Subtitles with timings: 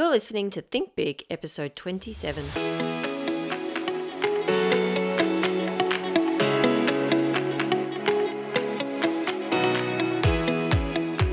[0.00, 2.42] You're listening to Think Big, episode 27.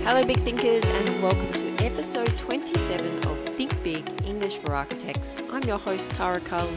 [0.04, 5.42] Hello, big thinkers, and welcome to episode 27 of Think Big English for Architects.
[5.50, 6.70] I'm your host, Tara Cull,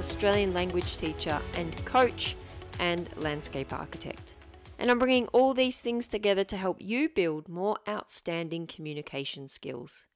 [0.00, 2.34] Australian language teacher and coach
[2.80, 4.34] and landscape architect.
[4.80, 10.06] And I'm bringing all these things together to help you build more outstanding communication skills.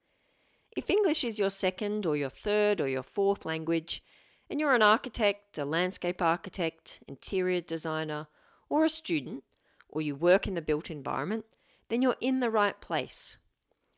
[0.81, 4.03] If English is your second or your third or your fourth language,
[4.49, 8.29] and you're an architect, a landscape architect, interior designer,
[8.71, 9.45] or a student,
[9.91, 11.45] or you work in the built environment,
[11.91, 13.37] then you're in the right place.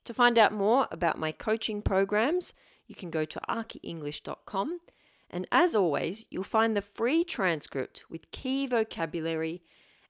[0.06, 2.52] To find out more about my coaching programs,
[2.88, 4.80] you can go to archyenglish.com.
[5.30, 9.62] And as always, you'll find the free transcript with key vocabulary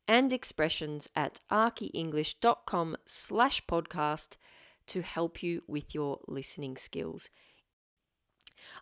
[0.08, 4.38] and expressions at archyenglish.com slash podcast
[4.88, 7.30] to help you with your listening skills.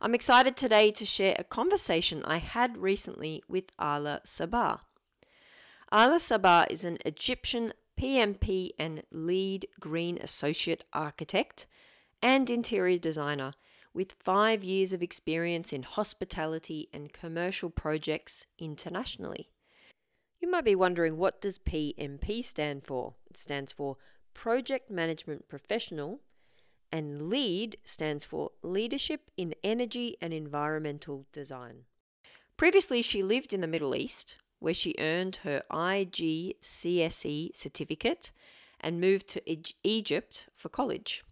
[0.00, 4.80] I'm excited today to share a conversation I had recently with Ala Sabah.
[5.92, 11.66] Ala Sabah is an Egyptian PMP and LEED Green Associate architect
[12.22, 13.52] and interior designer
[13.92, 19.50] with five years of experience in hospitality and commercial projects internationally.
[20.40, 23.14] You might be wondering what does PMP stand for?
[23.28, 23.96] It stands for
[24.34, 26.20] Project Management Professional,
[26.92, 31.84] and LEED stands for Leadership in Energy and Environmental Design.
[32.56, 38.32] Previously, she lived in the Middle East, where she earned her IGCSE certificate
[38.80, 39.42] and moved to
[39.82, 41.22] Egypt for college.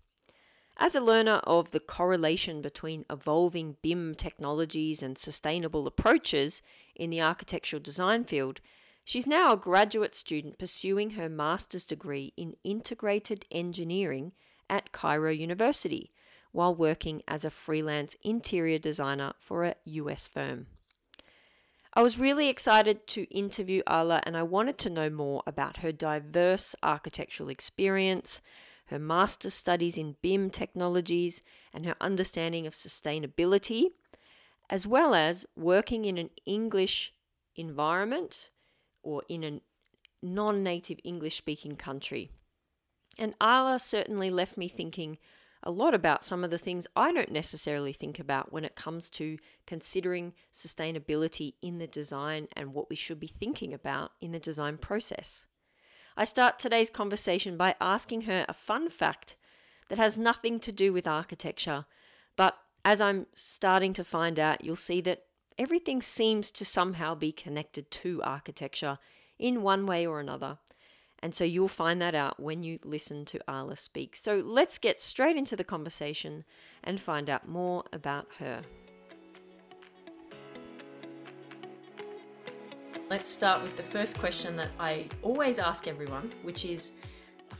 [0.76, 6.62] As a learner of the correlation between evolving BIM technologies and sustainable approaches
[6.94, 8.60] in the architectural design field,
[9.08, 14.32] She's now a graduate student pursuing her master's degree in integrated engineering
[14.68, 16.12] at Cairo University
[16.52, 20.66] while working as a freelance interior designer for a US firm.
[21.94, 25.90] I was really excited to interview Ala and I wanted to know more about her
[25.90, 28.42] diverse architectural experience,
[28.88, 31.40] her master's studies in BIM technologies,
[31.72, 33.86] and her understanding of sustainability,
[34.68, 37.14] as well as working in an English
[37.56, 38.50] environment
[39.02, 39.60] or in a
[40.22, 42.30] non native English speaking country.
[43.18, 45.18] And Ala certainly left me thinking
[45.62, 49.10] a lot about some of the things I don't necessarily think about when it comes
[49.10, 54.38] to considering sustainability in the design and what we should be thinking about in the
[54.38, 55.46] design process.
[56.16, 59.36] I start today's conversation by asking her a fun fact
[59.88, 61.86] that has nothing to do with architecture,
[62.36, 65.24] but as I'm starting to find out, you'll see that
[65.58, 68.98] everything seems to somehow be connected to architecture
[69.38, 70.58] in one way or another.
[71.20, 74.14] And so you'll find that out when you listen to Ala speak.
[74.14, 76.44] So let's get straight into the conversation
[76.84, 78.62] and find out more about her.
[83.10, 86.92] Let's start with the first question that I always ask everyone, which is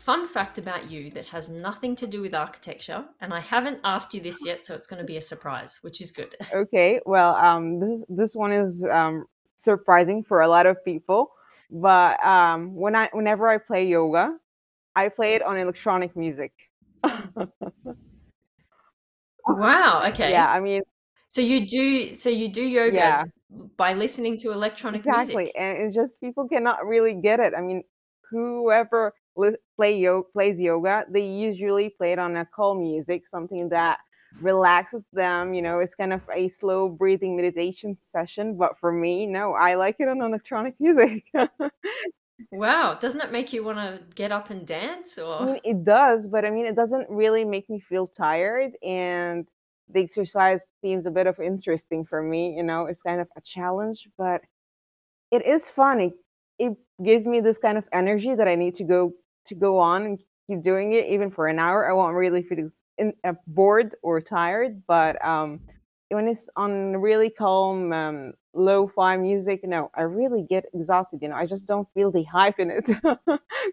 [0.09, 4.15] fun fact about you that has nothing to do with architecture, and I haven't asked
[4.15, 6.35] you this yet, so it's going to be a surprise, which is good.
[6.63, 9.27] Okay, well, um, this this one is um,
[9.59, 11.21] surprising for a lot of people,
[11.71, 14.25] but um, when I whenever I play yoga,
[14.97, 16.53] I play it on electronic music.
[19.47, 20.05] wow.
[20.09, 20.31] Okay.
[20.31, 20.81] Yeah, I mean.
[21.29, 23.25] So you do so you do yoga yeah.
[23.77, 25.37] by listening to electronic exactly.
[25.37, 25.55] music.
[25.55, 27.53] Exactly, and it's just people cannot really get it.
[27.59, 27.83] I mean,
[28.31, 29.13] whoever
[29.77, 33.99] play yo- plays yoga, they usually play it on a calm music, something that
[34.41, 35.55] relaxes them.
[35.55, 38.57] You know, it's kind of a slow breathing meditation session.
[38.57, 41.25] But for me, no, I like it on electronic music.
[42.53, 45.19] wow, doesn't it make you want to get up and dance?
[45.19, 48.73] Or I mean, it does, but I mean, it doesn't really make me feel tired,
[48.83, 49.47] and
[49.91, 52.55] the exercise seems a bit of interesting for me.
[52.57, 54.43] You know, it's kind of a challenge, but
[55.31, 56.01] it is fun.
[56.01, 56.13] It,
[56.59, 59.13] it gives me this kind of energy that I need to go
[59.49, 61.89] to go on and keep doing it even for an hour.
[61.89, 65.61] I won't really feel in, uh, bored or tired, but um,
[66.09, 71.21] when it's on really calm, um, lo-fi music, no, I really get exhausted.
[71.23, 72.87] You know, I just don't feel the hype in it.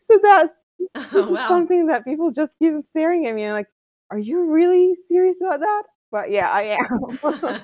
[0.01, 0.54] so that's
[1.13, 1.48] oh, wow.
[1.48, 3.68] something that people just keep staring at me like,
[4.12, 7.62] "Are you really serious about that?" But yeah, I am.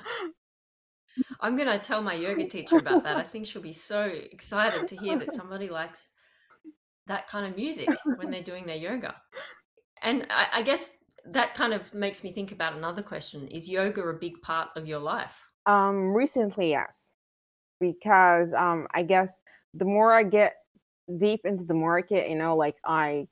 [1.40, 3.16] I'm gonna tell my yoga teacher about that.
[3.16, 6.08] I think she'll be so excited to hear that somebody likes
[7.12, 9.14] that kind of music when they're doing their yoga.
[10.04, 14.02] And I, I, guess that kind of makes me think about another question: Is yoga
[14.02, 15.32] a big part of your life?
[15.64, 17.12] Um, recently, yes,
[17.78, 19.38] because um, I guess
[19.74, 20.54] the more I get
[21.20, 23.28] deep into the market, you know, like I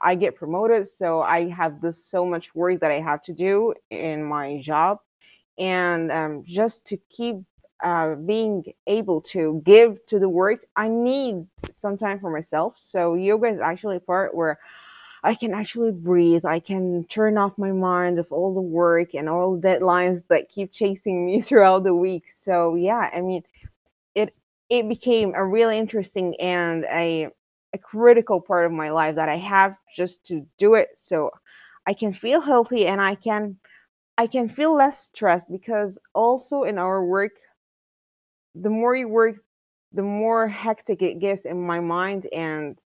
[0.00, 3.74] I get promoted, so I have this so much work that I have to do
[3.90, 5.00] in my job,
[5.58, 7.36] and um, just to keep
[7.82, 11.46] uh, being able to give to the work, I need
[11.76, 12.74] some time for myself.
[12.78, 14.58] So yoga is actually a part where
[15.22, 16.44] I can actually breathe.
[16.44, 20.72] I can turn off my mind of all the work and all deadlines that keep
[20.72, 22.24] chasing me throughout the week.
[22.38, 23.42] So yeah, I mean,
[24.14, 24.34] it
[24.68, 27.28] it became a really interesting and a
[27.72, 31.30] a critical part of my life that I have just to do it so
[31.86, 33.56] I can feel healthy and I can
[34.18, 37.32] I can feel less stressed because also in our work
[38.60, 39.36] the more you work
[39.92, 42.78] the more hectic it gets in my mind and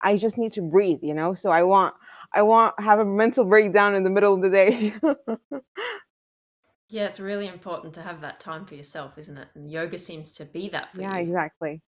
[0.00, 1.34] I just need to breathe, you know?
[1.34, 1.94] So I want
[2.34, 4.94] I want have a mental breakdown in the middle of the day.
[6.88, 9.48] yeah, it's really important to have that time for yourself, isn't it?
[9.54, 11.24] And yoga seems to be that for yeah, you.
[11.24, 11.82] Yeah, exactly.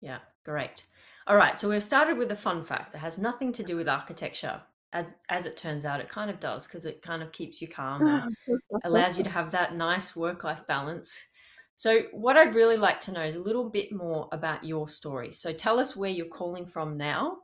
[0.00, 0.84] Yeah, great.
[1.26, 3.88] All right, so we've started with a fun fact that has nothing to do with
[3.88, 4.60] architecture.
[4.92, 7.66] As as it turns out, it kind of does because it kind of keeps you
[7.66, 8.36] calm and
[8.84, 11.28] allows you to have that nice work life balance.
[11.76, 15.32] So, what I'd really like to know is a little bit more about your story.
[15.32, 17.38] So, tell us where you're calling from now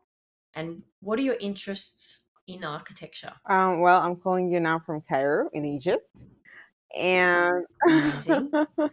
[0.54, 3.34] and what are your interests in architecture?
[3.48, 6.06] Um, well, I'm calling you now from Cairo in Egypt.
[6.96, 7.66] And.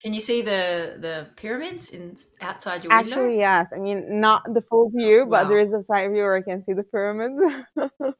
[0.00, 3.20] Can you see the the pyramids in outside your window?
[3.20, 3.68] actually, yes.
[3.74, 6.42] I mean, not the full view, but there Wow, is a side view where I
[6.42, 7.40] can see the pyramids.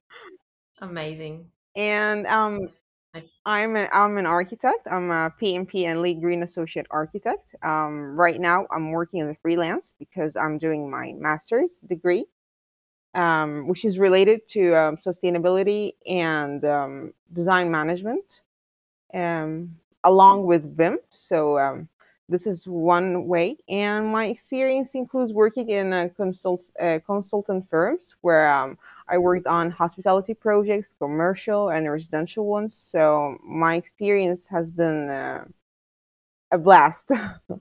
[0.81, 1.51] amazing.
[1.77, 2.69] And um,
[3.45, 4.87] I'm an I'm an architect.
[4.91, 7.55] I'm a PMP and LEED Green Associate Architect.
[7.63, 12.27] Um, right now, I'm working as a freelance because I'm doing my master's degree,
[13.15, 18.41] um, which is related to um, sustainability and um, design management,
[19.15, 20.99] um, along with BIM.
[21.11, 21.89] So um,
[22.29, 28.15] this is one way, and my experience includes working in uh, consult uh, consultant firms
[28.23, 28.49] where
[29.09, 32.75] I worked on hospitality projects, commercial and residential ones.
[32.75, 35.45] So my experience has been uh,
[36.51, 37.09] a blast.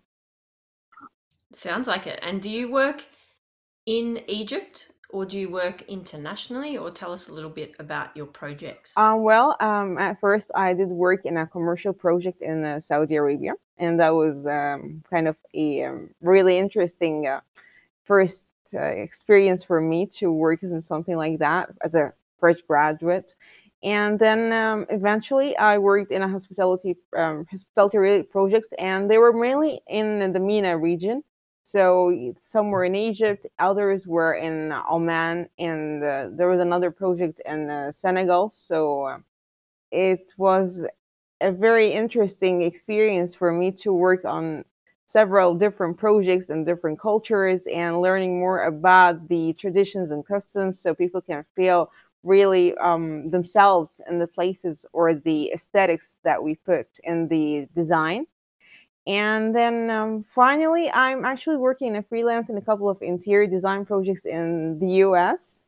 [1.53, 2.19] Sounds like it.
[2.21, 3.05] And do you work
[3.85, 8.25] in Egypt or do you work internationally or tell us a little bit about your
[8.25, 8.93] projects?
[8.97, 13.15] um, well, um, at first I did work in a commercial project in uh, Saudi
[13.15, 17.41] Arabia, and that was um, kind of a um, really interesting uh,
[18.03, 18.41] first
[18.75, 23.33] uh, experience for me to work in something like that as a fresh graduate.
[23.83, 29.17] And then um, eventually, I worked in a hospitality um, hospitality related projects, and they
[29.17, 31.23] were mainly in the MENA region.
[31.63, 37.41] So some were in Egypt, others were in Oman, and uh, there was another project
[37.45, 38.53] in uh, Senegal.
[38.55, 39.17] So uh,
[39.91, 40.81] it was
[41.41, 44.63] a very interesting experience for me to work on
[45.05, 50.93] several different projects and different cultures and learning more about the traditions and customs so
[50.93, 51.91] people can feel
[52.23, 58.25] really um, themselves in the places or the aesthetics that we put in the design.
[59.07, 63.47] And then um, finally, I'm actually working in a freelance in a couple of interior
[63.47, 65.63] design projects in the US.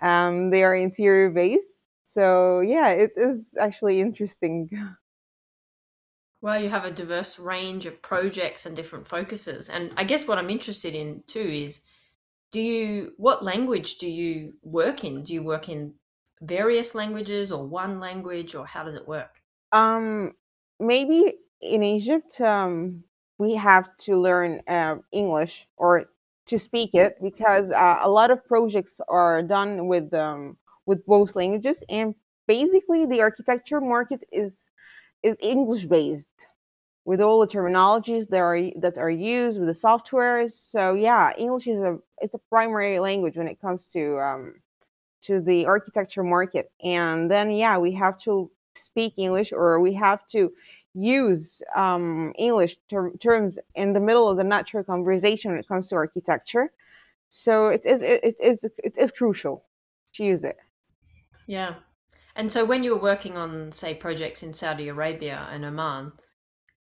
[0.00, 1.68] Um, they are interior based.
[2.14, 4.70] So yeah, it is actually interesting.
[6.42, 9.68] Well, you have a diverse range of projects and different focuses.
[9.68, 11.82] And I guess what I'm interested in too is
[12.50, 15.22] do you, what language do you work in?
[15.22, 15.94] Do you work in
[16.40, 19.40] various languages or one language or how does it work?
[19.70, 20.32] Um,
[20.80, 23.04] maybe in Egypt, um,
[23.38, 26.06] we have to learn uh, English or
[26.48, 31.36] to speak it because uh, a lot of projects are done with um, with both
[31.36, 32.14] languages, and
[32.48, 34.68] basically the architecture market is
[35.22, 36.28] is English based
[37.04, 40.52] with all the terminologies that are that are used with the softwares.
[40.52, 44.54] So yeah, English is a it's a primary language when it comes to um,
[45.22, 46.70] to the architecture market.
[46.82, 50.52] And then yeah, we have to speak English or we have to
[50.94, 55.88] use um, English ter- terms in the middle of the natural conversation when it comes
[55.88, 56.70] to architecture.
[57.30, 59.64] So it is it, it is it is crucial
[60.14, 60.58] to use it.
[61.46, 61.74] Yeah.
[62.34, 66.12] And so when you were working on, say, projects in Saudi Arabia and Oman,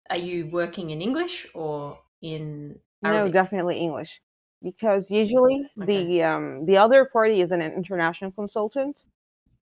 [0.09, 3.33] are you working in English or in No, Arabic?
[3.33, 4.21] definitely English,
[4.63, 6.05] because usually Okay.
[6.07, 9.03] the um, the other party is an international consultant.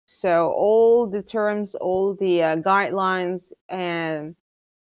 [0.08, 4.36] So all the terms, all the uh, guidelines, and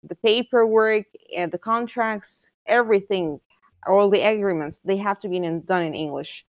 [0.04, 3.40] the paperwork and the contracts, everything,
[3.88, 6.46] all the agreements, they have to be in, done in English.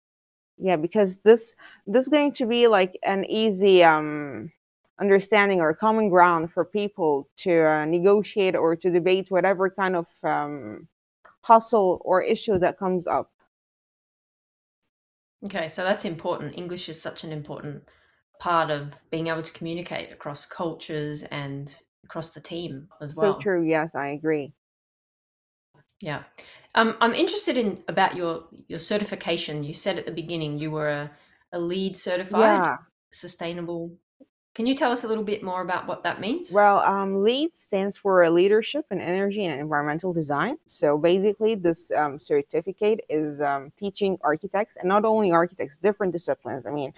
[0.57, 1.55] Yeah, because this
[1.87, 4.51] this is going to be like an easy um,
[4.99, 10.05] understanding or common ground for people to uh, negotiate or to debate whatever kind of
[10.23, 10.87] um,
[11.41, 13.31] hustle or issue that comes up.
[15.43, 16.57] Okay, so that's important.
[16.57, 17.83] English is such an important
[18.39, 23.33] part of being able to communicate across cultures and across the team as well.
[23.33, 23.63] So true.
[23.63, 24.53] Yes, I agree.
[26.01, 26.23] Yeah.
[26.75, 29.63] Um, I'm interested in about your your certification.
[29.63, 31.11] You said at the beginning you were a,
[31.51, 32.77] a LEED certified Yeah.
[33.11, 33.91] sustainable.
[34.53, 36.51] Can you tell us a little bit more about what that means?
[36.51, 40.57] Well, um, LEED stands for Leadership in Energy and Environmental Design.
[40.65, 46.65] So basically, this um, certificate is um, teaching architects, and not only architects, different disciplines.
[46.65, 46.93] I mean,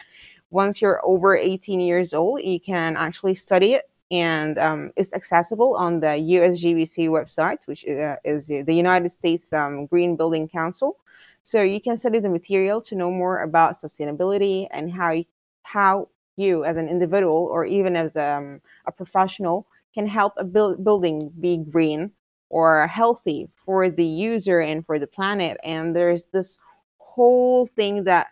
[0.50, 5.76] once you're over 18 years old, you can actually study it, and um, it's accessible
[5.76, 10.98] on the USGBC website, which uh, is the United States um, Green Building Council.
[11.42, 15.26] So you can study the material to know more about sustainability and how you,
[15.64, 20.84] how you as an individual or even as um, a professional can help a build,
[20.84, 22.12] building be green
[22.50, 26.58] or healthy for the user and for the planet and there's this
[26.98, 28.28] whole thing that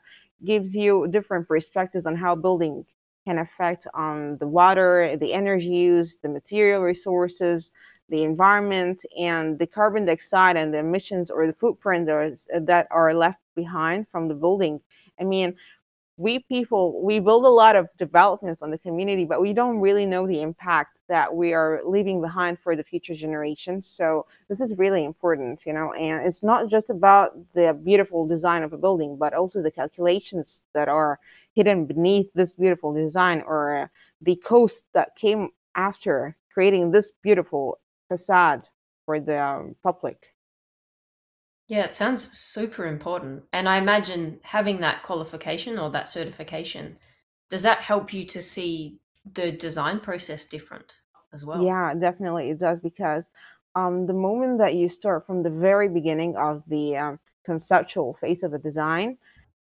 [0.46, 2.86] gives you different perspectives on how building
[3.26, 7.72] can affect on the water the energy use the material resources
[8.10, 13.40] the environment and the carbon dioxide and the emissions or the footprint that are left
[13.56, 14.82] behind from the building.
[15.20, 15.56] I mean
[16.22, 20.06] we people we build a lot of developments on the community but we don't really
[20.06, 23.88] know the impact that we are leaving behind for the future generations.
[23.88, 28.62] So this is really important you know and it's not just about the beautiful design
[28.64, 31.20] of a building but also the calculations that are
[31.56, 38.68] hidden beneath this beautiful design or the cost that came after creating this beautiful facade
[39.06, 40.18] for the um, public
[41.72, 43.44] yeah, it sounds super important.
[43.54, 46.98] And I imagine having that qualification or that certification,
[47.50, 49.00] does that help you to see
[49.34, 50.96] the design process different
[51.32, 51.64] as well?
[51.64, 53.30] Yeah, definitely it does because
[53.74, 58.44] um, the moment that you start from the very beginning of the um, conceptual phase
[58.44, 59.18] of a design,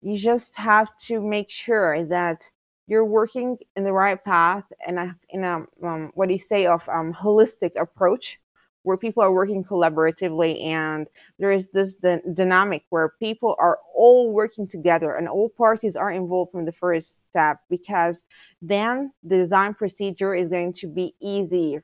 [0.04, 2.48] you just have to make sure that
[2.86, 6.88] you're working in the right path and in a um, what do you say of
[6.88, 8.38] um, holistic approach
[8.86, 11.08] where people are working collaboratively and
[11.40, 11.96] there is this
[12.34, 17.20] dynamic where people are all working together and all parties are involved from the first
[17.30, 18.24] step because
[18.62, 21.80] then the design procedure is going to be easy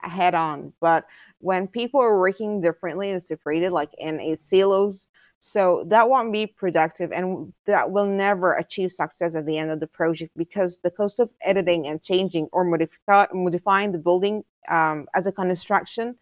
[0.00, 0.72] head on.
[0.80, 1.06] But
[1.38, 5.06] when people are working differently and separated like in a silos
[5.38, 9.80] so that won't be productive and that will never achieve success at the end of
[9.80, 15.06] the project because the cost of editing and changing or modify, modifying the building um,
[15.14, 16.16] as a construction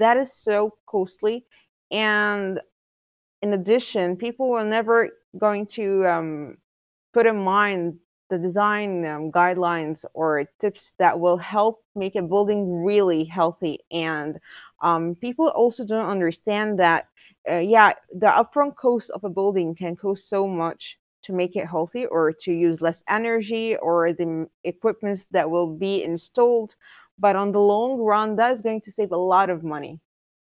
[0.00, 1.44] that is so costly.
[1.90, 2.60] And
[3.42, 6.56] in addition people are never going to um,
[7.12, 12.84] put in mind the design um, guidelines or tips that will help make a building
[12.84, 13.80] really healthy.
[13.90, 14.38] And
[14.82, 17.08] um, people also don't understand that
[17.50, 21.66] uh, yeah the upfront cost of a building can cost so much to make it
[21.66, 26.76] healthy or to use less energy or the equipments that will be installed
[27.20, 30.00] but on the long run that is going to save a lot of money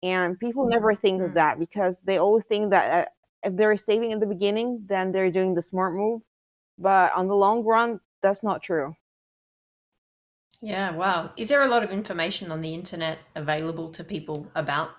[0.03, 1.35] and people never think of Mm.
[1.35, 3.09] that because they always think that uh,
[3.43, 6.21] if they're saving in the beginning then they're doing the smart move
[6.77, 8.95] but on the long run that's not true
[10.61, 11.31] Yeah, wow.
[11.37, 14.91] Is there a lot of information on the internet available to people about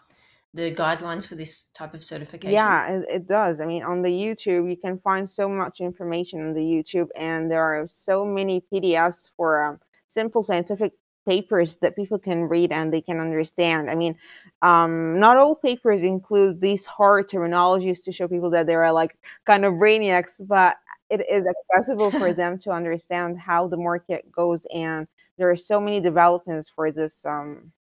[0.55, 2.81] the guidelines for this type of certification?
[2.81, 6.41] yeah it, it does i mean on the youtube you can find so much information
[6.41, 10.93] on the youtube and there are so many pdfs for um, simple scientific
[11.27, 14.17] papers that people can read and they can understand i mean
[14.63, 19.17] um, not all papers include these hard terminologies to show people that they are like
[19.45, 20.77] kind of brainiacs but
[21.11, 25.07] it is accessible for them to understand how the market goes and
[25.39, 27.73] there are so many developments for this um,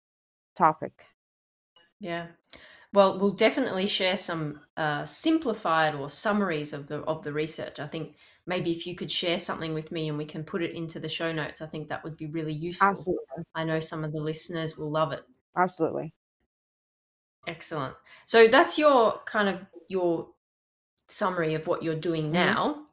[0.55, 0.93] topic
[2.01, 2.27] Yeah.
[2.93, 7.79] Well, we'll definitely share some uh, simplified or summaries of the of the research.
[7.79, 10.75] I think maybe if you could share something with me and we can put it
[10.75, 13.07] into the show notes, I think that would be really useful.
[13.07, 15.24] absolutely I know some of the listeners will love it.
[15.55, 16.13] absolutely
[17.48, 17.95] Excellent.
[18.25, 20.29] So that's your kind of your
[21.10, 22.33] summary of what you're doing Mhm.
[22.33, 22.88] now.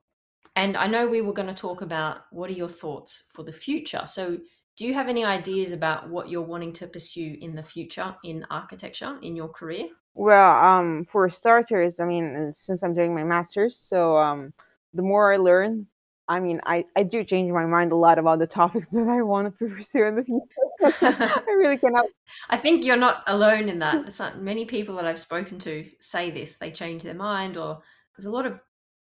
[0.57, 3.53] And I know we were going to talk about what are your thoughts for the
[3.53, 4.05] future.
[4.07, 4.39] So
[4.77, 8.47] do you have any ideas about what you're wanting to pursue in the future in
[8.51, 9.89] architecture in your career?
[10.15, 14.53] Well, um, for starters, I mean, since I'm doing my master's, so um,
[14.95, 15.87] the more I learn,
[16.29, 19.23] I mean, I, I do change my mind a lot about the topics that I
[19.23, 20.97] want to pursue in the future.
[21.07, 22.07] I really cannot.
[22.51, 24.13] I think you're not alone in that.
[24.13, 26.59] So many people that I've spoken to say this.
[26.59, 27.81] They change their mind, or
[28.17, 28.61] there's a lot of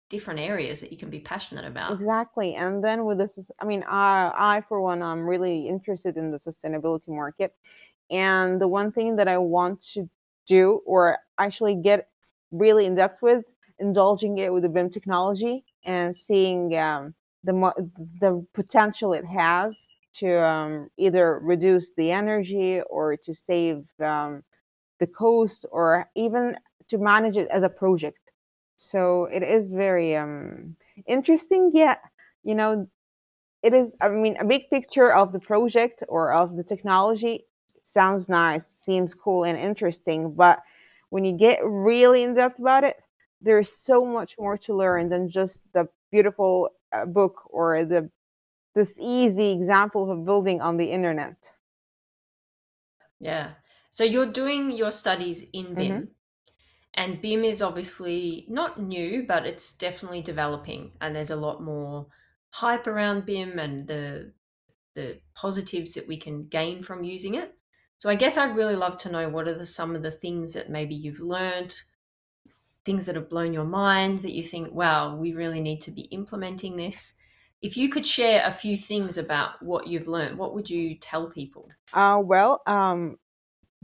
[0.08, 1.92] different areas that you can be passionate about.
[1.92, 2.54] Exactly.
[2.56, 6.38] And then with this, I mean, I, I, for one, I'm really interested in the
[6.38, 7.54] sustainability market.
[8.10, 10.10] And the one thing that I want to
[10.48, 12.08] do or actually get
[12.50, 13.44] really in depth with,
[13.78, 17.72] indulging it with the BIM technology, and seeing um, the
[18.20, 19.76] the potential it has
[20.12, 24.42] to um, either reduce the energy or to save um,
[24.98, 26.56] the cost or even
[26.88, 28.18] to manage it as a project.
[28.76, 31.70] So it is very um, interesting.
[31.72, 32.00] Yet,
[32.44, 32.88] you know,
[33.62, 33.92] it is.
[34.00, 37.46] I mean, a big picture of the project or of the technology
[37.84, 40.60] sounds nice, seems cool and interesting, but
[41.10, 42.96] when you get really in depth about it,
[43.40, 48.10] there's so much more to learn than just the beautiful uh, book or the
[48.74, 51.36] this easy example of building on the internet.
[53.18, 53.50] Yeah.
[53.90, 56.04] So you're doing your studies in BIM, mm-hmm.
[56.94, 62.06] and BIM is obviously not new, but it's definitely developing, and there's a lot more
[62.50, 64.32] hype around BIM and the
[64.94, 67.54] the positives that we can gain from using it.
[67.98, 70.52] So I guess I'd really love to know what are the, some of the things
[70.54, 71.80] that maybe you've learned,
[72.84, 76.02] things that have blown your mind that you think, wow, we really need to be
[76.02, 77.14] implementing this.
[77.62, 81.28] If you could share a few things about what you've learned, what would you tell
[81.28, 81.68] people?
[81.92, 83.18] Uh, well, um,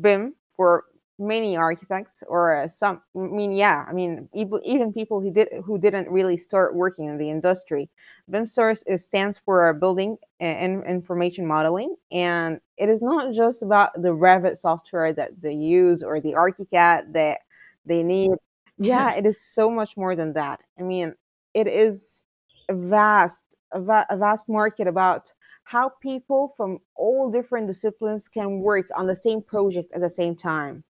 [0.00, 0.85] BIM for
[1.19, 5.79] many architects or uh, some i mean yeah i mean even people who did who
[5.79, 7.88] didn't really start working in the industry
[8.29, 13.95] bim source is stands for building and information modeling and it is not just about
[14.03, 17.38] the revit software that they use or the archicad that
[17.87, 18.31] they need
[18.78, 21.14] yeah it is so much more than that i mean
[21.54, 22.23] it is
[22.68, 23.42] a vast
[23.73, 25.33] a, va- a vast market about
[25.64, 30.37] how people from all different disciplines can work on the same project at the same
[30.37, 30.85] time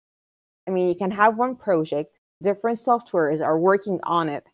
[0.67, 4.45] I mean, you can have one project, different softwares are working on it,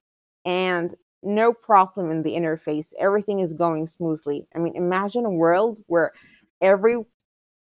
[0.46, 2.94] and no problem in the interface.
[3.00, 4.48] Everything is going smoothly.
[4.56, 6.14] I mean, imagine a world where
[6.62, 6.98] every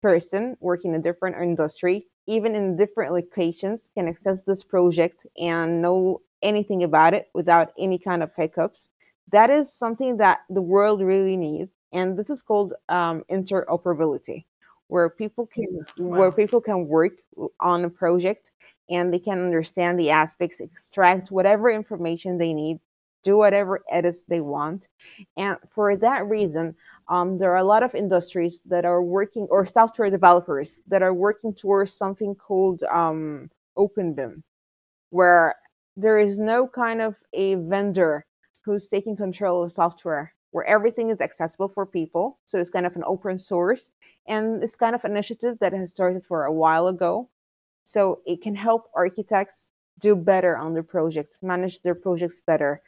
[0.03, 5.83] person working in a different industry, even in different locations, can access this project and
[5.83, 8.89] know anything about it without any kind of hiccups.
[9.33, 11.73] That is something that the world really needs.
[11.93, 14.45] And this is called um, interoperability
[14.89, 16.19] where people can wow.
[16.19, 17.15] where people can work
[17.61, 18.51] on a project
[18.91, 22.79] and they can understand the aspects, extract whatever information they need,
[23.25, 24.89] do whatever edits they want.
[25.37, 26.75] And for that reason,
[27.09, 31.15] um, there are a lot of industries that are working, or software developers that are
[31.15, 34.43] working towards something called um, OpenBIM,
[35.11, 35.57] where
[35.97, 38.25] there is no kind of a vendor
[38.63, 42.39] who's taking control of software, where everything is accessible for people.
[42.45, 43.91] So it's kind of an open source
[44.27, 47.29] and it's kind of initiative that has started for a while ago.
[47.83, 49.67] So it can help architects
[50.01, 52.81] do better on their project, manage their projects better.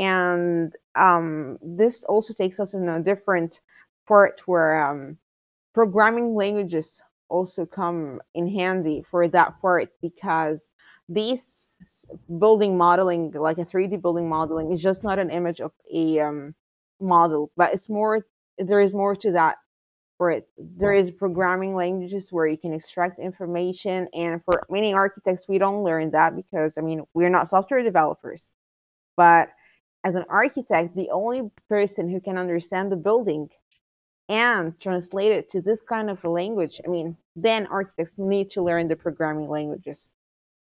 [0.00, 3.60] And um, this also takes us in a different
[4.08, 5.18] part where um,
[5.74, 10.70] programming languages also come in handy for that part because
[11.06, 11.76] these
[12.38, 16.54] building modeling, like a 3D building modeling, is just not an image of a um,
[16.98, 18.24] model, but it's more,
[18.56, 19.56] there is more to that
[20.16, 20.48] for it.
[20.56, 24.08] There is programming languages where you can extract information.
[24.14, 28.42] And for many architects, we don't learn that because, I mean, we're not software developers.
[29.14, 29.50] But
[30.04, 33.48] as an architect, the only person who can understand the building
[34.28, 38.88] and translate it to this kind of language, I mean, then architects need to learn
[38.88, 40.12] the programming languages.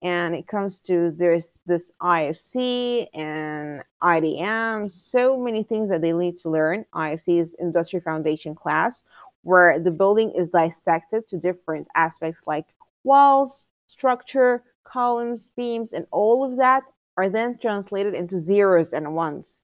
[0.02, 6.38] And it comes to there's this IFC and IDM, so many things that they need
[6.40, 6.86] to learn.
[6.94, 9.02] IFC is Industry Foundation class,
[9.42, 12.66] where the building is dissected to different aspects like
[13.04, 16.84] walls, structure, columns, beams, and all of that
[17.18, 19.60] are then translated into zeros and ones.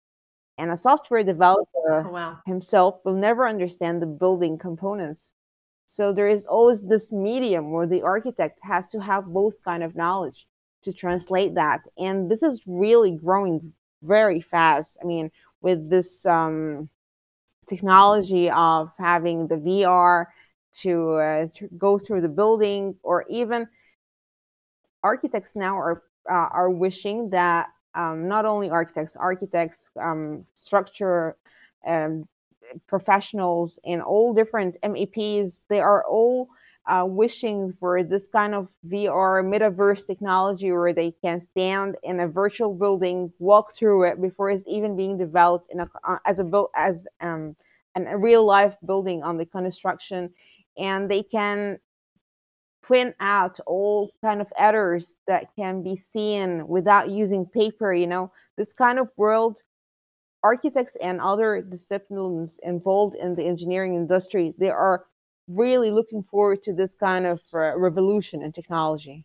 [0.58, 2.38] And a software developer oh, wow.
[2.46, 5.32] himself will never understand the building components.
[5.86, 9.96] So there is always this medium where the architect has to have both kind of
[9.96, 10.48] knowledge
[10.84, 11.82] to translate that.
[11.98, 14.98] And this is really growing very fast.
[15.02, 16.90] I mean, with this um,
[17.68, 20.28] technology of having the VR
[20.82, 23.68] to, uh, to go through the building, or even
[25.04, 31.36] architects now are uh, are wishing that um, not only architects, architects, um, structure
[31.86, 32.28] um,
[32.88, 36.48] professionals, and all different MEPs, they are all
[36.88, 42.28] uh, wishing for this kind of VR metaverse technology where they can stand in a
[42.28, 46.44] virtual building, walk through it before it's even being developed in a, uh, as a
[46.44, 47.56] build as um,
[47.96, 50.30] an, a real life building on the construction,
[50.78, 51.78] and they can
[52.92, 57.94] print out all kind of errors that can be seen without using paper.
[57.94, 59.56] You know, this kind of world
[60.44, 65.06] architects and other disciplines involved in the engineering industry they are
[65.48, 69.24] really looking forward to this kind of uh, revolution in technology.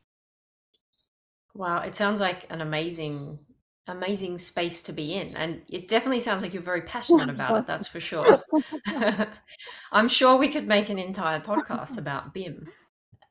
[1.54, 3.40] Wow, it sounds like an amazing
[3.88, 5.36] amazing space to be in.
[5.36, 8.44] And it definitely sounds like you're very passionate about it, that's for sure.
[9.92, 12.68] I'm sure we could make an entire podcast about BIM.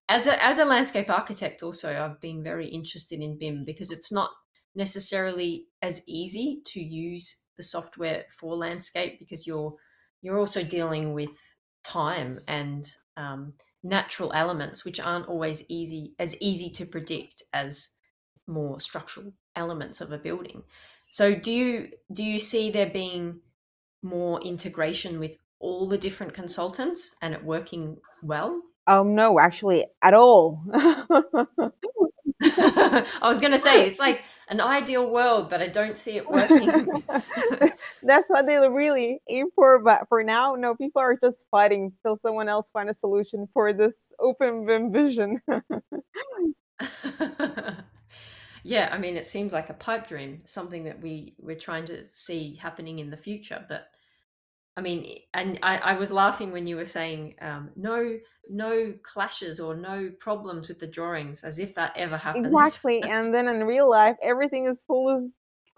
[0.08, 4.12] As a, as a landscape architect, also, I've been very interested in BIM because it's
[4.12, 4.30] not
[4.76, 9.76] necessarily as easy to use the software for landscape because you're
[10.22, 11.38] you're also dealing with
[11.84, 17.90] time and um, natural elements which aren't always easy as easy to predict as
[18.48, 20.64] more structural elements of a building.
[21.10, 23.40] So do you do you see there being
[24.02, 28.62] more integration with all the different consultants and it working well?
[28.88, 30.62] Um, no, actually, at all.
[32.42, 36.30] I was going to say it's like an ideal world, but I don't see it
[36.30, 36.70] working.
[38.04, 39.80] That's what they really aim for.
[39.80, 43.74] But for now, no, people are just fighting till someone else find a solution for
[43.74, 45.42] this open BIM vision.
[48.64, 52.06] yeah, I mean, it seems like a pipe dream, something that we we're trying to
[52.08, 53.66] see happening in the future.
[53.68, 53.88] But
[54.78, 58.18] I mean, and I, I was laughing when you were saying um, no,
[58.50, 62.48] no clashes or no problems with the drawings, as if that ever happens.
[62.48, 65.24] Exactly, and then in real life, everything is full of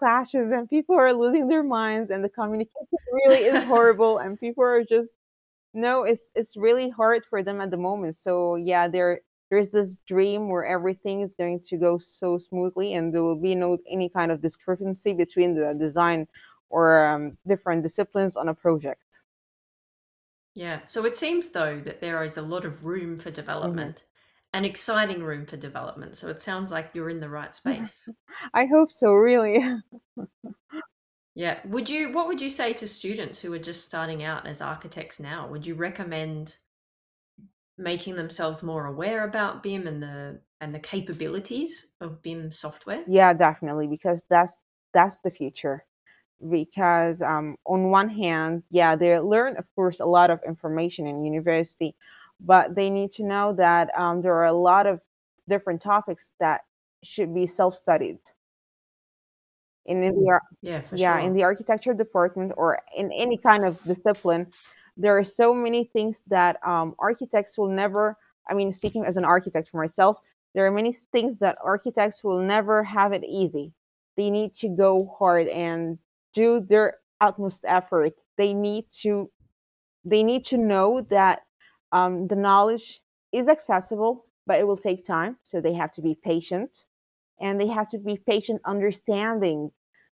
[0.00, 4.64] clashes, and people are losing their minds, and the communication really is horrible, and people
[4.64, 5.10] are just
[5.74, 8.16] no, it's it's really hard for them at the moment.
[8.16, 13.14] So yeah, they're there's this dream where everything is going to go so smoothly and
[13.14, 16.26] there will be no any kind of discrepancy between the design
[16.70, 19.02] or um, different disciplines on a project
[20.54, 23.34] yeah so it seems though that there is a lot of room for mm-hmm.
[23.34, 24.58] development mm-hmm.
[24.58, 28.08] an exciting room for development so it sounds like you're in the right space
[28.54, 29.60] i hope so really
[31.34, 34.60] yeah would you what would you say to students who are just starting out as
[34.60, 36.56] architects now would you recommend
[37.78, 43.04] making themselves more aware about BIM and the and the capabilities of BIM software?
[43.06, 44.52] Yeah, definitely, because that's
[44.92, 45.84] that's the future.
[46.50, 51.24] Because um, on one hand, yeah, they learn, of course, a lot of information in
[51.24, 51.96] university,
[52.40, 55.00] but they need to know that um, there are a lot of
[55.48, 56.60] different topics that
[57.02, 58.18] should be self-studied.
[59.86, 61.26] In, in the yeah, yeah sure.
[61.26, 64.46] in the architecture department or in any kind of discipline,
[64.98, 68.16] there are so many things that um, architects will never
[68.50, 70.18] i mean speaking as an architect for myself
[70.54, 73.72] there are many things that architects will never have it easy
[74.16, 75.98] they need to go hard and
[76.34, 79.30] do their utmost effort they need to
[80.04, 81.40] they need to know that
[81.92, 83.00] um, the knowledge
[83.32, 86.84] is accessible but it will take time so they have to be patient
[87.40, 89.70] and they have to be patient understanding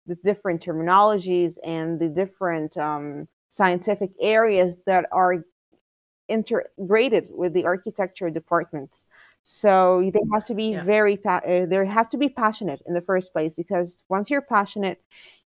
[0.06, 5.46] the different terminologies and the different um, scientific areas that are
[6.28, 9.08] integrated with the architecture departments.
[9.44, 10.84] So they have to be yeah.
[10.84, 15.02] very uh, they have to be passionate in the first place because once you're passionate,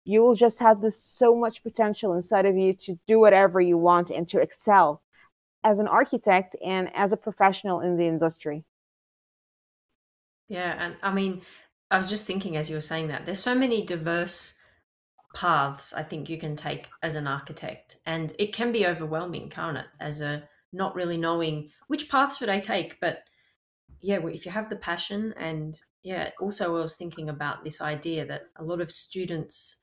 [0.04, 3.78] you will just have this so much potential inside of you to do whatever you
[3.78, 5.02] want and to excel
[5.62, 8.64] as an architect and as a professional in the industry.
[10.48, 11.42] Yeah, and I mean,
[11.90, 14.54] I was just thinking as you were saying that there's so many diverse
[15.34, 17.96] paths I think you can take as an architect.
[18.06, 19.86] And it can be overwhelming, can't it?
[20.00, 23.00] As a not really knowing which path should I take.
[23.00, 23.20] But
[24.00, 28.26] yeah, if you have the passion and yeah, also I was thinking about this idea
[28.26, 29.76] that a lot of students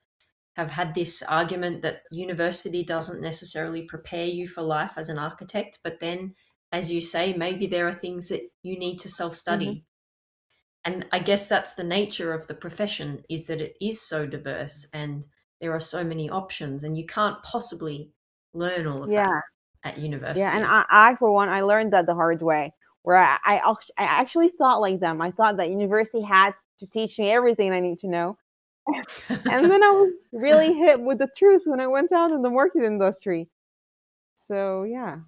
[0.55, 5.79] have had this argument that university doesn't necessarily prepare you for life as an architect,
[5.83, 6.35] but then
[6.73, 9.65] as you say, maybe there are things that you need to self-study.
[9.65, 9.79] Mm-hmm
[10.83, 14.87] and i guess that's the nature of the profession is that it is so diverse
[14.95, 15.27] and
[15.61, 18.09] there are so many options and you can't possibly
[18.53, 19.27] learn all of yeah.
[19.27, 19.43] that
[19.83, 20.41] at university.
[20.41, 22.73] Yeah, and I, I, for one, I learned that the hard way.
[23.03, 23.57] Where I, I,
[23.97, 25.21] I actually thought like them.
[25.21, 28.37] I thought that university had to teach me everything I need to know.
[28.87, 32.49] And then I was really hit with the truth when I went out in the
[32.49, 33.49] market industry.
[34.35, 35.19] So yeah,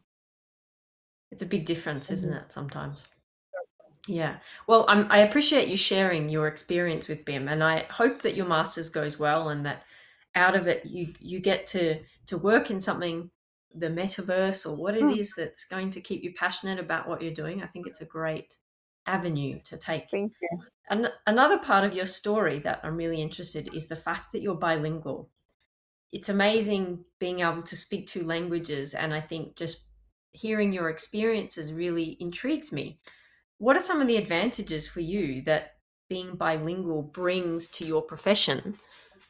[1.32, 2.46] it's a big difference, isn't mm-hmm.
[2.46, 2.52] it?
[2.52, 3.06] Sometimes.
[4.06, 4.38] Yeah.
[4.68, 8.46] Well, I'm, I appreciate you sharing your experience with BIM, and I hope that your
[8.46, 9.84] masters goes well and that
[10.36, 13.30] out of it you you get to to work in something
[13.76, 15.18] the metaverse or what it mm.
[15.18, 18.06] is that's going to keep you passionate about what you're doing i think it's a
[18.06, 18.58] great
[19.06, 23.74] avenue to take thank you and another part of your story that i'm really interested
[23.74, 25.30] is the fact that you're bilingual
[26.12, 29.86] it's amazing being able to speak two languages and i think just
[30.32, 33.00] hearing your experiences really intrigues me
[33.58, 35.76] what are some of the advantages for you that
[36.10, 38.76] being bilingual brings to your profession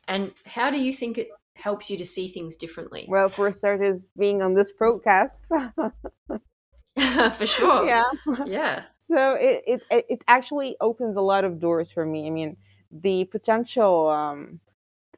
[0.07, 3.05] and how do you think it helps you to see things differently?
[3.07, 5.31] Well, for starters, being on this podcast.
[7.37, 7.87] for sure.
[7.87, 8.03] Yeah.
[8.45, 8.83] Yeah.
[9.13, 12.27] So it, it it actually opens a lot of doors for me.
[12.27, 12.57] I mean,
[12.91, 14.59] the potential um,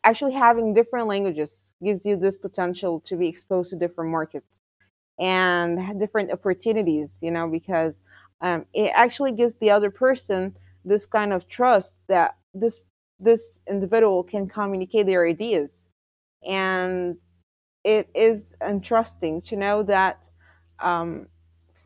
[0.03, 4.47] actually having different languages gives you this potential to be exposed to different markets
[5.19, 8.01] and different opportunities you know because
[8.41, 10.55] um, it actually gives the other person
[10.85, 12.79] this kind of trust that this
[13.19, 15.89] this individual can communicate their ideas
[16.47, 17.17] and
[17.83, 20.27] it is interesting to know that
[20.79, 21.27] um,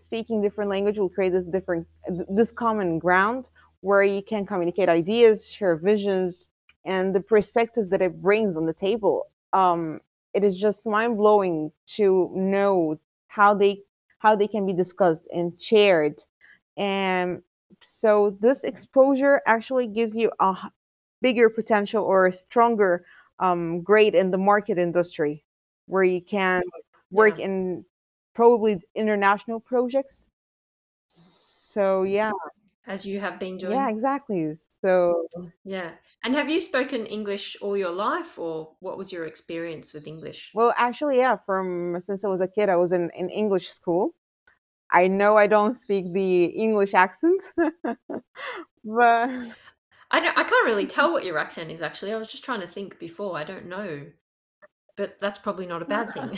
[0.10, 1.86] speaking different language will create this different
[2.30, 3.45] this common ground
[3.82, 6.50] where you can communicate ideas share visions
[6.86, 10.00] and the perspectives that it brings on the table um,
[10.34, 13.80] it is just mind-blowing to know how they
[14.17, 16.15] how they can be discussed and shared
[16.78, 17.43] and
[17.84, 20.56] so this exposure actually gives you a
[21.22, 23.06] bigger potential or a stronger
[23.39, 25.43] um, grade in the market industry
[25.86, 26.63] where you can
[27.12, 27.45] work Yeah.
[27.45, 27.86] in
[28.33, 30.27] probably international projects.
[31.07, 32.31] So yeah,
[32.87, 33.73] As you have been doing.
[33.73, 34.57] yeah, exactly.
[34.81, 35.27] So
[35.63, 35.91] Yeah.
[36.23, 40.51] And have you spoken English all your life, or what was your experience with English?
[40.53, 44.15] well, actually, yeah, from since I was a kid, I was in, in English school.
[44.91, 47.43] I know I don't speak the English accent,
[48.83, 49.29] but
[50.11, 52.13] I don't, I can't really tell what your accent is actually.
[52.13, 53.37] I was just trying to think before.
[53.37, 54.07] I don't know.
[54.99, 56.29] But that's probably not a bad thing.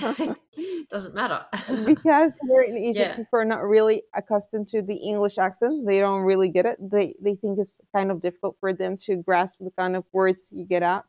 [0.55, 1.43] It doesn't matter.
[1.83, 3.15] because here in Egypt, Yeah.
[3.15, 5.87] people are not really accustomed to the English accent.
[5.87, 6.77] They don't really get it.
[6.79, 10.47] They they think it's kind of difficult for them to grasp the kind of words
[10.51, 11.05] you get out.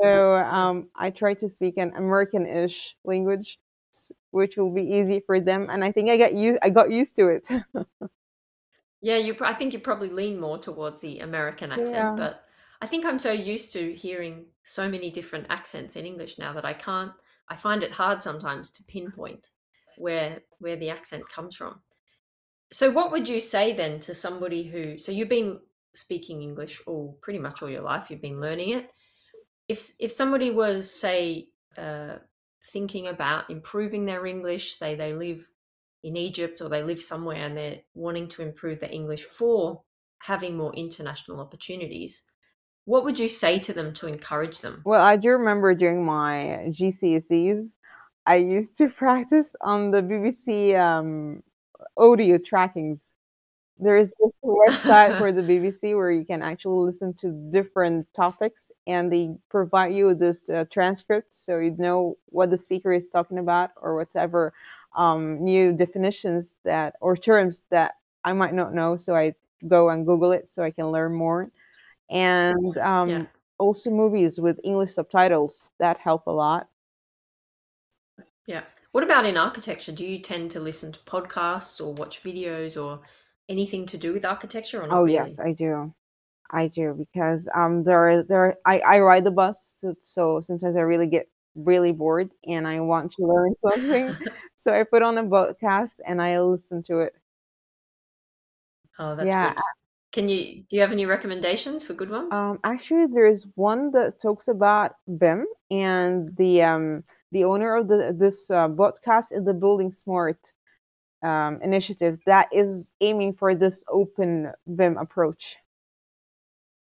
[0.00, 3.58] So um, I try to speak an American-ish language,
[4.30, 7.16] which will be easy for them, and I think I got used I got used
[7.16, 7.44] to it.
[9.00, 9.36] Yeah, you.
[9.40, 12.14] I think you probably lean more towards the American accent, Yeah.
[12.16, 12.44] but
[12.80, 16.64] I think I'm so used to hearing so many different accents in English now that
[16.64, 17.12] I can't.
[17.48, 19.50] I find it hard sometimes to pinpoint
[19.96, 21.80] where where the accent comes from.
[22.70, 24.98] So, what would you say then to somebody who?
[24.98, 25.60] So you've been
[25.94, 28.10] speaking English all pretty much all your life.
[28.10, 28.90] You've been learning it.
[29.68, 32.16] If if somebody was say uh,
[32.72, 35.48] thinking about improving their English, say they live
[36.04, 39.82] in Egypt or they live somewhere and they're wanting to improve their English for
[40.20, 42.22] having more international opportunities,
[42.88, 44.80] what would you say to them to encourage them?
[44.82, 47.66] Well, I do remember during my GCSEs,
[48.24, 51.42] I used to practice on the BBC um,
[51.98, 53.02] audio trackings.
[53.78, 59.12] There's this website for the BBC where you can actually listen to different topics and
[59.12, 63.38] they provide you with this uh, transcript so you know what the speaker is talking
[63.38, 64.54] about or whatever
[64.96, 68.96] um, new definitions that or terms that I might not know.
[68.96, 69.34] So I
[69.66, 71.50] go and Google it so I can learn more.
[72.10, 73.28] And um, Yeah.
[73.58, 76.68] also movies with English subtitles that help a lot.
[78.46, 78.64] Yeah.
[78.92, 79.92] What about in architecture?
[79.92, 83.02] Do you tend to listen to podcasts or watch videos or
[83.48, 85.36] anything to do with architecture or not Oh really?
[85.36, 85.94] yes, I do.
[86.50, 90.76] I do because um there are there I I ride the bus so, so sometimes
[90.76, 94.18] I really get really bored and I want to learn something
[94.56, 97.16] so I put on a podcast and I listen to it.
[98.98, 99.64] Oh, that's Yeah, good.
[100.12, 102.32] Can you do you have any recommendations for good ones?
[102.32, 108.14] um actually there's one that talks about BIM and the um the owner of the
[108.18, 110.38] this uh, podcast is the Building Smart
[111.22, 115.56] um initiative that is aiming for this open BIM approach.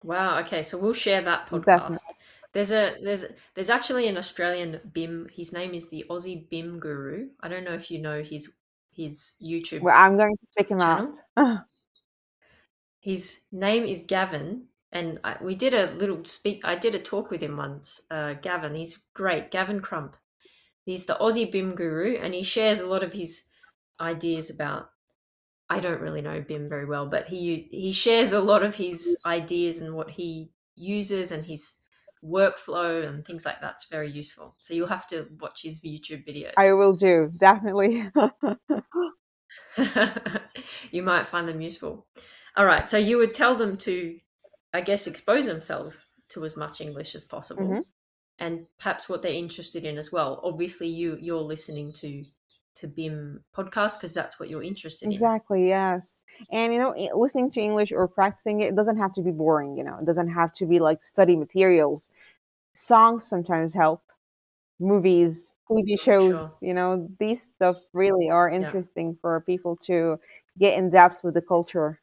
[0.03, 1.99] Wow, okay, so we'll share that Definitely.
[1.99, 2.03] podcast.
[2.53, 5.29] There's a there's there's actually an Australian BIM.
[5.33, 7.29] His name is the Aussie BIM Guru.
[7.41, 8.53] I don't know if you know his
[8.95, 11.15] his YouTube Well, I'm going to check him channel.
[11.37, 11.65] out.
[13.03, 16.61] His name is Gavin, and I, we did a little speak.
[16.63, 18.01] I did a talk with him once.
[18.09, 19.51] Uh, Gavin, he's great.
[19.51, 20.17] Gavin Crump.
[20.85, 23.43] He's the Aussie BIM guru, and he shares a lot of his
[24.01, 24.91] ideas about.
[25.69, 29.19] I don't really know BIM very well, but he he shares a lot of his
[29.27, 31.79] ideas and what he uses and his
[32.23, 34.55] workflow and things like that's very useful.
[34.61, 36.53] So you'll have to watch his YouTube videos.
[36.57, 38.09] I will do, definitely.
[40.93, 42.07] you might find them useful.
[42.57, 44.21] All right, so you would tell them to,
[44.75, 47.93] I guess, expose themselves to as much English as possible, Mhm.
[48.39, 50.41] and perhaps what they're interested in as well.
[50.45, 52.25] Obviously, you you're listening to
[52.77, 55.21] to BIM podcast because that's what you're interested in.
[55.21, 56.21] Exactly, yes.
[56.51, 59.85] And you know, listening to English or practicing it, doesn't have to be boring, you
[59.85, 59.99] know.
[59.99, 62.11] It doesn't have to be like study materials.
[62.77, 64.03] Songs sometimes help.
[64.81, 66.63] Movies, TV shows, Sure.
[66.63, 68.75] you know, these stuff really are Yeah.
[68.75, 70.19] interesting for people to
[70.59, 72.01] get in depth with the culture.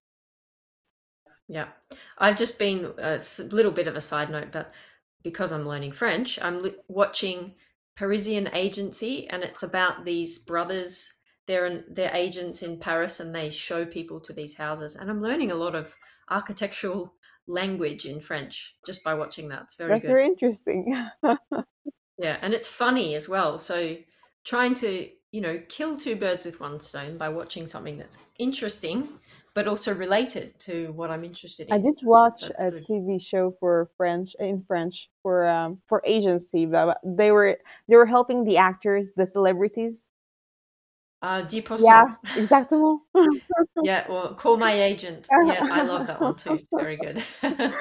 [1.49, 1.69] Yeah,
[2.19, 4.71] I've just been uh, a little bit of a side note, but
[5.23, 7.55] because I'm learning French, I'm li- watching
[7.97, 11.11] Parisian Agency, and it's about these brothers.
[11.47, 14.95] They're in, they're agents in Paris, and they show people to these houses.
[14.95, 15.95] And I'm learning a lot of
[16.29, 17.13] architectural
[17.47, 19.63] language in French just by watching that.
[19.63, 20.07] It's very That's good.
[20.07, 21.09] very interesting.
[22.19, 23.57] Yeah, and it's funny as well.
[23.57, 23.95] So
[24.43, 29.07] trying to, you know, kill two birds with one stone by watching something that's interesting
[29.59, 31.73] but also related to what I'm interested in.
[31.73, 32.85] I did watch a good.
[32.85, 37.57] TV show for French in French for um for agency, but they were
[37.89, 39.97] they were helping the actors, the celebrities.
[41.21, 41.83] Uh, 10%.
[41.83, 42.05] Yeah,
[42.37, 42.79] exactly.
[43.83, 45.27] Yeah, well, call my agent.
[45.45, 46.51] Yeah, I love that one too.
[46.51, 47.21] It's very good.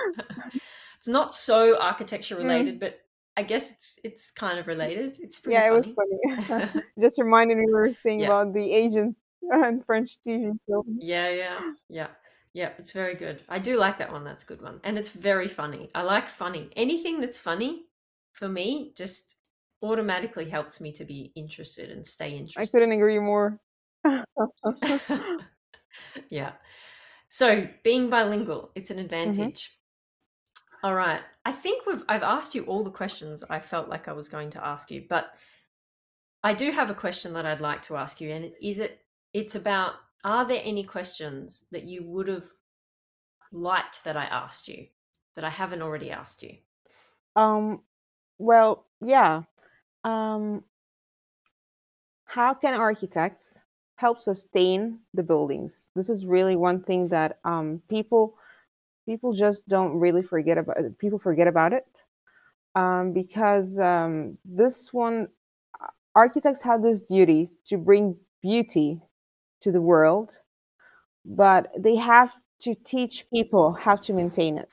[0.99, 2.43] it's not so architecture Mm.
[2.43, 2.99] related, but
[3.37, 5.19] I guess it's it's kind of related.
[5.23, 6.49] It's pretty Yeah, it was funny.
[6.49, 6.65] funny.
[7.01, 8.27] Just reminded me we were saying Yeah.
[8.27, 9.15] about the agent
[9.51, 10.85] and French TV show.
[10.99, 12.07] Yeah, yeah, yeah,
[12.53, 12.71] yeah.
[12.79, 13.43] It's very good.
[13.49, 14.25] I do like that one.
[14.25, 15.91] That's a good one, and it's very funny.
[15.95, 16.71] I like funny.
[16.77, 17.85] Anything that's funny
[18.33, 19.37] for me just
[19.83, 22.59] automatically helps me to be interested and stay interested.
[22.59, 22.79] I interested.
[22.79, 23.61] couldn't agree more.
[26.31, 26.53] yeah.
[27.29, 29.05] So being bilingual, it's an mm-hmm.
[29.05, 29.73] advantage.
[30.83, 31.21] All right.
[31.45, 34.51] I think we've I've asked you all the questions I felt like I was going
[34.51, 35.33] to ask you, but
[36.43, 39.01] I do have a question that I'd like to ask you, and is it
[39.39, 42.49] it's about are there any questions that you would have
[43.53, 44.87] liked that I asked you
[45.37, 46.57] that I haven't already asked you?
[47.37, 47.83] Um,
[48.39, 49.43] well, yeah.
[50.03, 50.65] Um,
[52.25, 53.55] how can architects
[53.95, 55.85] help sustain the buildings?
[55.95, 58.37] This is really one thing that um, people
[59.07, 60.77] people just don't really forget about.
[60.99, 61.87] People forget about it
[62.75, 65.29] um, because um, this one
[66.17, 69.01] architects have this duty to bring beauty
[69.61, 70.37] to the world,
[71.25, 74.71] but they have to teach people how to maintain it.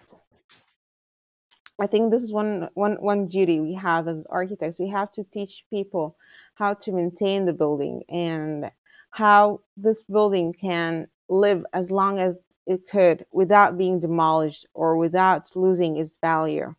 [1.80, 4.80] I think this is one one one duty we have as architects.
[4.80, 6.18] We have to teach people
[6.56, 8.72] how to maintain the building and
[9.12, 15.56] how this building can live as long as it could without being demolished or without
[15.56, 16.74] losing its value.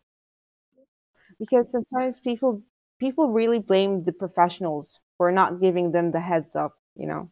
[1.39, 2.61] Because sometimes people
[2.99, 7.29] people really blame the professionals for not giving them the heads up, you know.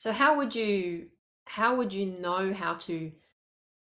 [0.00, 1.08] So how would you
[1.44, 3.12] how would you know how to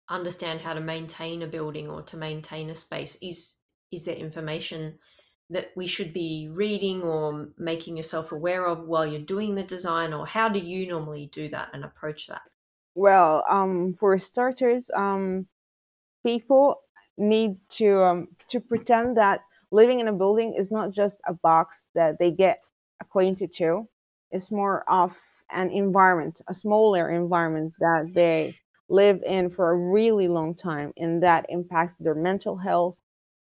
[0.09, 3.19] understand how to maintain a building or to maintain a space?
[3.21, 3.57] Is
[3.93, 5.01] is there information
[5.51, 10.15] that we should be reading or making yourself aware of while you're doing the design
[10.15, 12.41] or how do you normally do that and approach that?
[12.95, 15.47] Well, um, for starters, um,
[16.25, 16.77] people
[17.19, 19.41] need to um, to pretend that
[19.71, 22.61] living in a building is not just a box that they get
[22.99, 23.87] acquainted to.
[24.31, 25.15] It's more of
[25.51, 28.57] an environment, a smaller environment that they
[28.89, 32.97] live in for a really long time, and that impacts their mental health,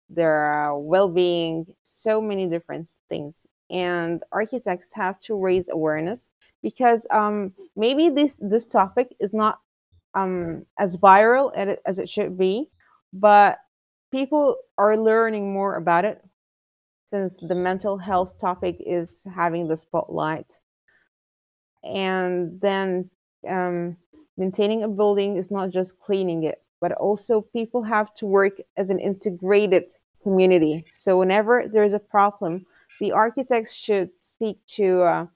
[0.09, 3.35] their uh, well-being, so many different things.
[3.71, 6.29] And architects have to raise awareness
[6.62, 9.61] because um, maybe this this topic is not
[10.14, 11.53] um, as viral
[11.85, 12.71] as it should be,
[13.12, 13.59] but
[14.11, 16.23] people are learning more about it
[17.05, 20.59] since the mental health topic is having the spotlight.
[21.94, 23.11] And then
[23.49, 23.96] um,
[24.37, 28.90] maintaining a building is not just cleaning it, but also people have to work as
[28.90, 29.85] an integrated
[30.22, 30.85] community.
[30.92, 32.66] So whenever there's a problem,
[33.01, 35.27] the architects should speak to uh,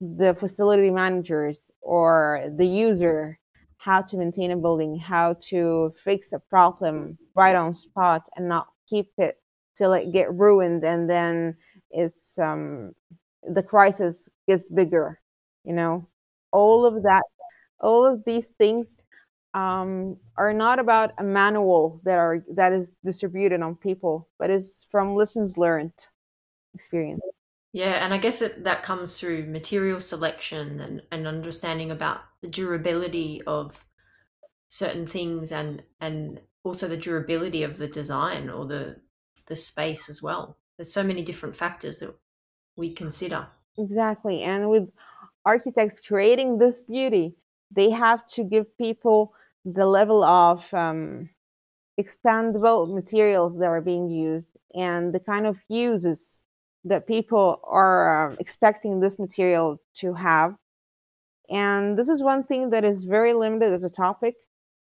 [0.00, 3.38] the facility managers or the user
[3.76, 8.66] how to maintain a building, how to fix a problem right on spot and not
[8.88, 9.40] keep it
[9.74, 11.56] till it get ruined and then
[11.90, 12.94] it's um,
[13.54, 15.18] the crisis gets bigger.
[15.64, 16.08] You know,
[16.52, 17.22] all of that,
[17.80, 18.86] all of these things
[19.54, 24.86] um, are not about a manual that are that is distributed on people, but is
[24.90, 25.92] from lessons learned
[26.74, 27.22] experience.
[27.72, 32.48] Yeah, and I guess it, that comes through material selection and, and understanding about the
[32.48, 33.84] durability of
[34.68, 38.96] certain things and and also the durability of the design or the
[39.46, 40.56] the space as well.
[40.76, 42.14] There's so many different factors that
[42.76, 43.48] we consider.
[43.76, 44.42] Exactly.
[44.42, 44.88] And with
[45.44, 47.34] architects creating this beauty,
[47.70, 49.32] they have to give people
[49.64, 51.28] the level of um,
[51.98, 56.42] expandable materials that are being used and the kind of uses
[56.84, 60.54] that people are uh, expecting this material to have.
[61.50, 64.36] And this is one thing that is very limited as a topic,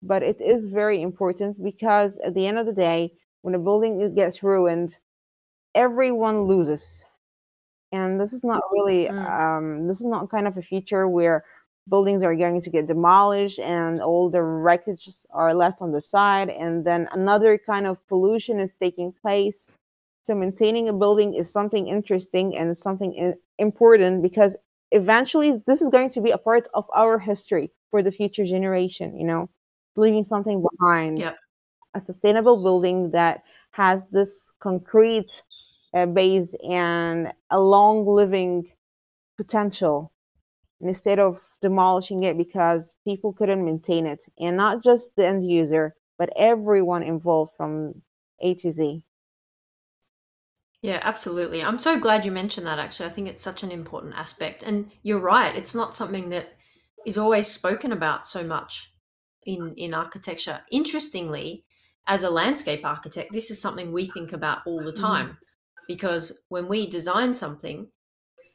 [0.02, 3.14] but it is very important because at the end of the day,
[3.44, 4.98] when a building gets ruined,
[5.76, 7.05] everyone loses
[7.92, 9.26] and this is not really Mm.
[9.42, 11.44] um, this is not kind of a feature where
[11.88, 16.50] buildings are going to get demolished and all the wreckages are left on the side
[16.50, 19.72] and then another kind of pollution is taking place
[20.26, 24.56] so maintaining a building is something interesting and something i- important because
[24.92, 29.16] eventually this is going to be a part of our history for the future generation
[29.18, 29.48] you know
[29.98, 31.20] leaving something behind.
[31.20, 31.38] Yep.
[31.94, 35.42] A sustainable building that has this concrete
[35.96, 38.70] uh, base and a long living
[39.38, 40.12] potential
[40.82, 45.96] instead of demolishing it because people couldn't maintain it and not just the end user
[46.18, 47.94] but everyone involved from
[48.42, 49.06] a to z
[50.82, 51.64] yeah, absolutely.
[51.64, 53.10] I'm so glad you mentioned that actually.
[53.10, 54.62] I think it's such an important aspect.
[54.62, 56.50] And you're right, it's not something that
[57.08, 58.92] is always spoken about so much
[59.48, 60.62] in in architecture.
[60.70, 61.66] Interestingly,
[62.06, 65.04] as a landscape architect, this is something we think about all the mm-hmm.
[65.04, 65.38] time.
[65.88, 67.88] Because when we design something,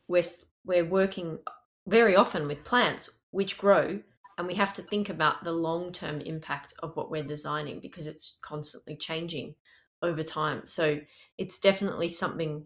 [0.09, 0.24] we're
[0.64, 1.39] we're working
[1.87, 4.01] very often with plants which grow
[4.39, 8.39] and we have to think about the long-term impact of what we're designing because it's
[8.43, 9.55] constantly changing
[10.03, 10.62] over time.
[10.64, 11.01] So
[11.37, 12.64] it's definitely something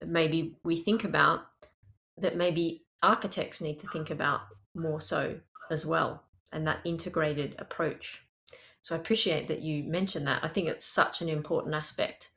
[0.00, 1.42] that maybe we think about
[2.18, 4.40] that maybe architects need to think about
[4.74, 5.38] more so
[5.70, 8.24] as well and that integrated approach.
[8.80, 10.42] So I appreciate that you mentioned that.
[10.42, 12.30] I think it's such an important aspect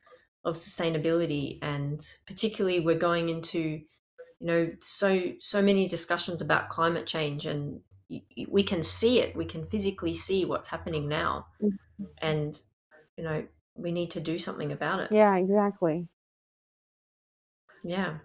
[0.46, 7.06] of sustainability and particularly we're going into you know so so many discussions about climate
[7.06, 7.80] change and
[8.48, 12.04] we can see it we can physically see what's happening now mm-hmm.
[12.22, 12.60] and
[13.18, 13.44] you know
[13.76, 15.12] we need to do something about it.
[15.12, 16.08] Yeah, exactly.
[17.84, 18.18] Yeah.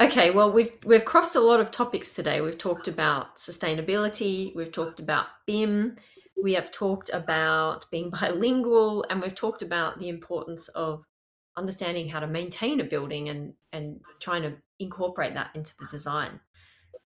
[0.00, 2.40] Okay, well we've we've crossed a lot of topics today.
[2.40, 5.96] We've talked about sustainability, we've talked about BIM,
[6.42, 11.04] we have talked about being bilingual, and we've talked about the importance of
[11.56, 16.40] understanding how to maintain a building and and trying to incorporate that into the design.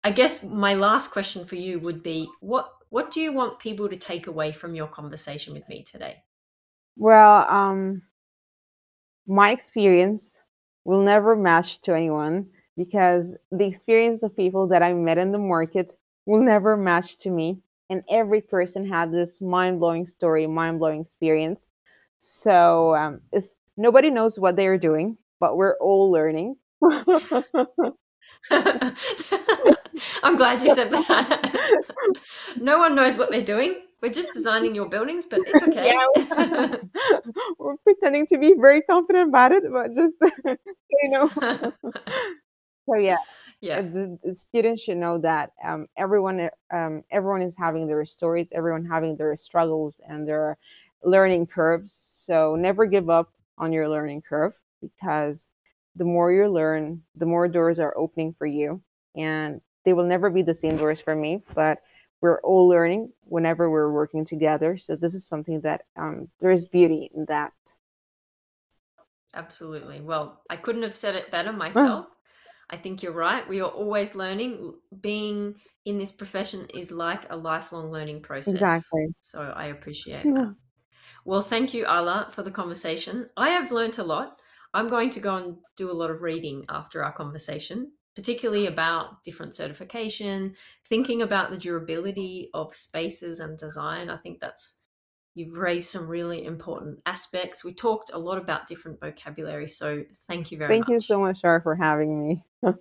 [0.04, 3.90] I guess my last question for you would be what what do you want people
[3.90, 6.24] to take away from your conversation with me today?
[6.96, 8.04] Well, um,
[9.28, 10.38] my experience
[10.86, 15.38] will never match to anyone because the experience of people that I met in the
[15.38, 17.60] market will never match to me.
[17.90, 21.68] And every person had this mind blowing story, mind blowing experience.
[22.18, 26.56] So um, it's, nobody knows what they are doing, but we're all learning.
[30.24, 31.82] I'm glad you said that.
[32.60, 33.82] no one knows what they're doing.
[34.02, 35.96] We're just designing your buildings, but it's okay.
[35.96, 36.76] Yeah,
[37.58, 40.16] we're pretending to be very confident about it, but just
[41.02, 41.30] you know.
[42.86, 43.18] so yeah,
[43.62, 43.82] yeah.
[43.82, 48.86] The, the, students should know that um, everyone, um, everyone is having their stories, everyone
[48.86, 50.58] having their struggles and their
[51.04, 52.00] learning curves.
[52.28, 55.50] So never give up on your learning curve because
[55.96, 58.82] the more you learn, the more doors are opening for you,
[59.16, 61.80] and they will never be the same doors for me, but
[62.22, 64.78] we're all learning whenever we're working together.
[64.78, 67.54] So this is something that um, there is beauty in that.
[69.34, 70.02] Absolutely.
[70.02, 72.08] Well, I couldn't have said it better myself.
[72.70, 73.48] I think you're right.
[73.48, 74.74] We are always learning.
[75.00, 78.56] Being in this profession is like a lifelong learning process.
[78.56, 79.08] Exactly.
[79.20, 80.32] So I appreciate yeah.
[80.34, 80.56] that.
[81.24, 83.30] Well, thank you, Ala, for the conversation.
[83.38, 84.40] I have learned a lot.
[84.74, 89.24] I'm going to go and do a lot of reading after our conversation particularly about
[89.24, 90.56] different certification,
[90.88, 94.10] thinking about the durability of spaces and design.
[94.10, 94.80] I think that's
[95.36, 97.64] you've raised some really important aspects.
[97.64, 100.88] We talked a lot about different vocabulary, so thank you very thank much.
[100.88, 102.44] Thank you so much, Shar, for having me.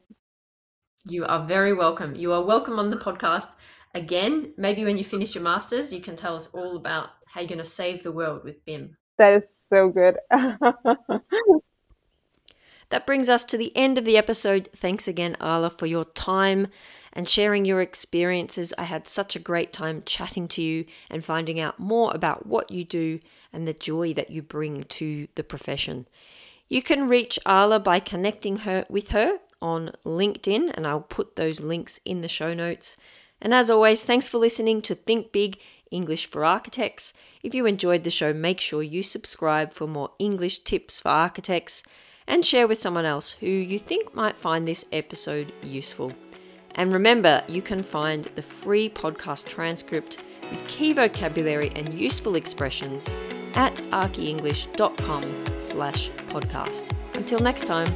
[1.05, 2.14] you are very welcome.
[2.14, 3.57] You are welcome on the podcast
[3.93, 4.55] again.
[4.57, 7.59] Maybe when you finish your masters, you can tell us all about how you're going
[7.59, 8.97] to save the world with BIM.
[9.18, 10.18] That is so good.
[12.91, 14.68] That brings us to the end of the episode.
[14.76, 16.68] Thanks again, Ala, for your time
[17.12, 18.72] and sharing your experiences.
[18.78, 22.70] I had such a great time chatting to you and finding out more about what
[22.70, 23.18] you do
[23.53, 26.07] and the joy that you bring to the profession.
[26.68, 31.61] You can reach Ala by connecting her with her on LinkedIn, and I'll put those
[31.61, 32.97] links in the show notes.
[33.41, 35.59] And as always, thanks for listening to Think Big
[35.95, 37.12] English for Architects.
[37.42, 41.82] If you enjoyed the show, make sure you subscribe for more English tips for architects
[42.26, 46.12] and share with someone else who you think might find this episode useful.
[46.74, 50.18] And remember, you can find the free podcast transcript
[50.51, 53.09] with key vocabulary and useful expressions
[53.55, 56.90] at archyenglish.com slash podcast.
[57.14, 57.92] Until next time.